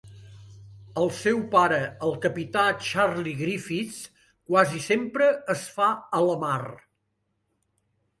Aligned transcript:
El 0.99 1.09
seu 1.17 1.41
pare, 1.49 1.75
el 2.07 2.15
capità 2.23 2.63
Charlie 2.87 3.35
Griffiths, 3.41 3.99
quasi 4.53 4.81
sempre 4.87 5.29
es 5.55 5.67
fa 5.75 5.91
a 6.21 6.23
la 6.29 6.35
mar. 6.45 6.59